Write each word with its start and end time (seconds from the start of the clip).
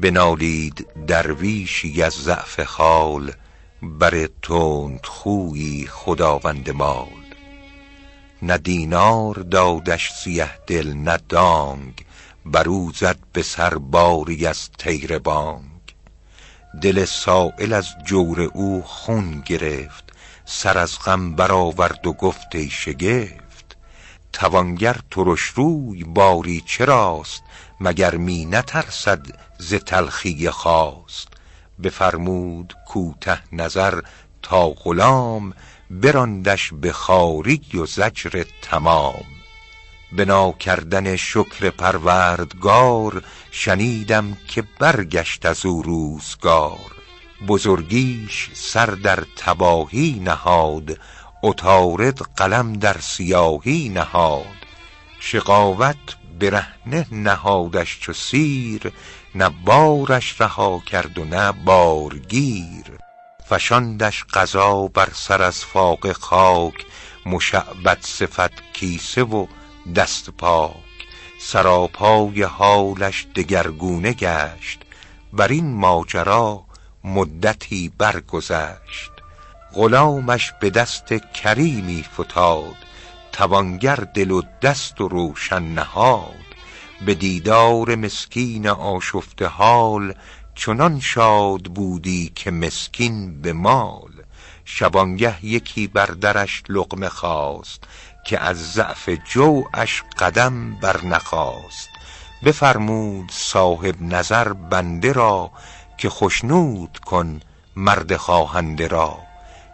بنالید 0.00 0.86
درویشی 1.06 2.02
از 2.02 2.12
ضعف 2.12 2.60
حال 2.60 3.32
بر 3.82 4.28
تند 4.42 5.06
خویی 5.06 5.86
خداوند 5.86 6.70
مال. 6.70 7.08
نه 8.42 8.58
دینار 8.58 9.34
دادش 9.34 10.12
سیه 10.12 10.50
دل 10.66 10.92
نه 10.94 11.18
دانگ 11.28 12.04
برو 12.46 12.92
زد 12.92 13.18
به 13.32 13.42
سر 13.42 13.74
باری 13.74 14.46
از 14.46 14.70
تیر 14.78 15.18
بانگ. 15.18 15.94
دل 16.82 17.04
سائل 17.04 17.72
از 17.72 17.88
جور 18.06 18.40
او 18.40 18.82
خون 18.82 19.42
گرفت 19.46 20.04
سر 20.44 20.78
از 20.78 20.98
غم 20.98 21.34
برآورد 21.34 22.06
و 22.06 22.12
گفت 22.12 22.54
ای 22.54 22.70
شگفت. 22.70 23.47
توانگر 24.32 24.96
ترش 25.10 25.40
روی 25.40 26.04
باری 26.04 26.62
چراست 26.66 27.42
مگر 27.80 28.16
می 28.16 28.44
نترسد 28.44 29.26
ز 29.58 29.74
تلخی 29.74 30.50
خواست. 30.50 31.28
بفرمود 31.82 32.74
کوته 32.86 33.40
نظر 33.52 34.00
تا 34.42 34.68
غلام 34.70 35.52
براندش 35.90 36.70
به 36.72 36.92
خواری 36.92 37.60
و 37.74 37.86
زجر 37.86 38.44
تمام. 38.62 39.24
بنا 40.12 40.52
کردن 40.52 41.16
شکر 41.16 41.70
پروردگار 41.70 43.24
شنیدم 43.50 44.36
که 44.48 44.64
برگشت 44.78 45.46
از 45.46 45.66
او 45.66 45.82
روزگار. 45.82 46.94
بزرگیش 47.46 48.50
سر 48.54 48.86
در 48.86 49.24
تباهی 49.36 50.20
نهاد 50.24 50.98
عطارد 51.42 52.18
قلم 52.36 52.72
در 52.72 52.98
سیاهی 52.98 53.88
نهاد 53.88 54.44
شقاوت 55.20 55.96
برهنه 56.40 57.06
نهادش 57.12 58.00
چو 58.00 58.12
سیر 58.12 58.92
نه 59.34 59.48
بارش 59.48 60.40
رها 60.40 60.82
کرد 60.86 61.18
و 61.18 61.24
نه 61.24 61.52
بارگیر. 61.52 62.84
فشاندش 63.48 64.24
قضا 64.24 64.88
بر 64.88 65.08
سر 65.14 65.42
از 65.42 65.64
فاقه 65.64 66.12
خاک 66.12 66.86
مشعبد 67.26 67.98
صفت 68.00 68.72
کیسه 68.72 69.22
و 69.22 69.46
دست 69.96 70.30
پاک. 70.30 70.74
سراپای 71.40 72.42
حالش 72.42 73.26
دگرگونه 73.34 74.12
گشت 74.12 74.80
بر 75.32 75.48
این 75.48 75.74
ماجرا 75.74 76.64
مدتی 77.04 77.92
برگذشت. 77.98 79.17
غلامش 79.74 80.52
به 80.60 80.70
دست 80.70 81.14
کریمی 81.14 82.04
فتاد 82.14 82.76
توانگر 83.32 83.96
دل 83.96 84.30
و 84.30 84.42
دست 84.62 85.00
و 85.00 85.08
روشن 85.08 85.62
نهاد. 85.62 86.34
به 87.06 87.14
دیدار 87.14 87.94
مسکین 87.94 88.68
آشفته 88.68 89.46
حال 89.46 90.14
چنان 90.54 91.00
شاد 91.00 91.62
بودی 91.62 92.32
که 92.34 92.50
مسکین 92.50 93.42
به 93.42 93.52
مال. 93.52 94.10
شبانگه 94.64 95.44
یکی 95.44 95.86
بر 95.86 96.06
درش 96.06 96.62
لقمه 96.68 97.08
خواست 97.08 97.84
که 98.26 98.40
از 98.40 98.72
ضعف 98.72 99.10
جوعش 99.30 100.02
قدم 100.18 100.74
بر 100.80 101.04
نخواست. 101.04 101.88
بفرمود 102.44 103.30
صاحب 103.32 104.02
نظر 104.02 104.52
بنده 104.52 105.12
را 105.12 105.50
که 105.98 106.08
خشنود 106.08 106.98
کن 107.06 107.40
مرد 107.76 108.16
خواهنده 108.16 108.88
را. 108.88 109.27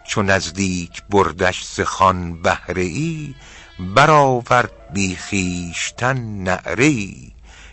چو 0.07 0.23
نزدیک 0.23 1.03
بردش 1.09 1.79
خوان 1.79 2.41
بهره 2.41 2.81
ای 2.81 3.35
برآورد 3.79 4.71
بی 4.93 5.15
خویشتن 5.15 6.17
نعره 6.43 7.07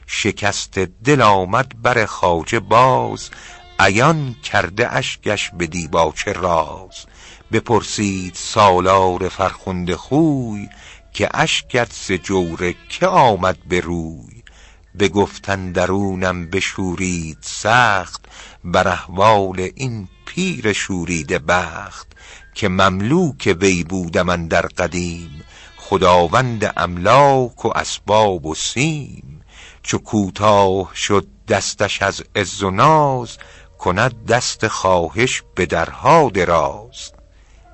شکست 0.06 0.78
دل 0.78 1.22
آمد 1.22 1.82
بر 1.82 2.06
خواجه 2.06 2.60
باز 2.60 3.30
عیان 3.78 4.36
کرده 4.42 4.96
اشکش 4.96 5.50
به 5.50 5.66
دیباچه 5.66 6.32
راز. 6.32 7.06
بپرسید 7.52 8.34
سالار 8.34 9.28
فرخنده 9.28 9.96
خوی 9.96 10.68
که 11.12 11.28
اشکت 11.34 11.92
ز 11.92 12.12
جور 12.12 12.74
که 12.88 13.06
آمد 13.06 13.58
به 13.68 13.80
روی. 13.80 14.42
بگفت 14.98 15.48
اندرونم 15.48 16.50
بشورید 16.50 17.38
سخت 17.40 18.24
بر 18.64 18.88
احوال 18.88 19.68
این 19.74 20.08
پیر 20.34 20.72
شوریده 20.72 21.38
بخت 21.38 22.06
که 22.54 22.68
مملوک 22.68 23.56
وی 23.60 23.84
بودم 23.84 24.28
اندر 24.28 24.66
قدیم 24.66 25.44
خداوند 25.76 26.72
املاک 26.76 27.64
و 27.64 27.68
اسباب 27.68 28.46
و 28.46 28.54
سیم. 28.54 29.44
چو 29.82 29.98
کوتاه 29.98 30.90
شد 30.94 31.26
دستش 31.48 32.02
از 32.02 32.22
عز 32.36 32.62
و 32.62 32.70
ناز 32.70 33.38
کند 33.78 34.26
دست 34.26 34.68
خواهش 34.68 35.42
به 35.54 35.66
درها 35.66 36.30
دراز. 36.34 37.12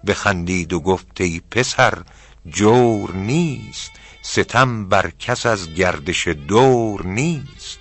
بخندید 0.07 0.73
و 0.73 0.81
گفت 0.81 1.21
ای 1.21 1.41
پسر 1.51 2.03
جور 2.47 3.13
نیست 3.13 3.91
ستم 4.23 4.89
بر 4.89 5.11
کس 5.19 5.47
از 5.47 5.75
گردش 5.75 6.29
دور 6.29 7.07
نیست. 7.07 7.79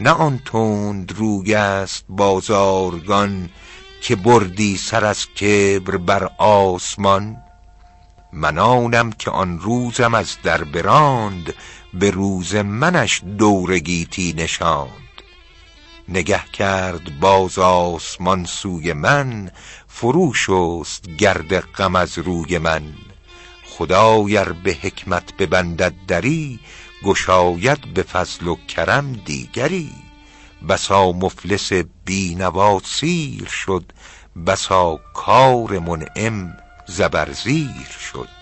نه 0.00 0.10
آن 0.10 0.40
تند 0.44 1.12
روی 1.12 1.54
است 1.54 2.04
بازارگان 2.08 3.50
که 4.00 4.16
بردی 4.16 4.76
سر 4.76 5.04
از 5.04 5.26
کبر 5.26 5.96
بر 5.96 6.30
آسمان؟ 6.38 7.36
من 8.32 8.58
آنم 8.58 9.12
که 9.12 9.30
آن 9.30 9.58
روزم 9.58 10.14
از 10.14 10.36
در 10.42 10.64
براند 10.64 11.54
به 11.94 12.10
روز 12.10 12.54
منش 12.54 13.22
دور 13.38 13.78
گیتی 13.78 14.34
نشاند. 14.36 14.90
نگه 16.08 16.44
کرد 16.52 17.20
باز 17.20 17.58
آسمان 17.58 18.44
سوی 18.44 18.92
من 18.92 19.50
فرو 19.88 20.34
شست 20.34 21.04
گرد 21.18 21.60
غم 21.60 21.96
از 21.96 22.18
روی 22.18 22.58
من. 22.58 22.82
خدای 23.66 24.36
ار 24.36 24.52
به 24.52 24.72
حکمت 24.82 25.36
ببندد 25.36 25.94
دری 26.08 26.60
گشاید 27.04 27.94
به 27.94 28.02
فضل 28.02 28.46
و 28.46 28.56
کرم 28.68 29.12
دیگری. 29.12 30.09
بسا 30.68 31.12
مفلس 31.12 31.72
بی 32.04 32.34
نوا 32.34 32.80
سیر 32.84 33.48
شد 33.48 33.84
بسا 34.46 35.00
کار 35.14 35.78
منعم 35.78 36.56
زبرزیر 36.86 37.86
شد. 38.12 38.39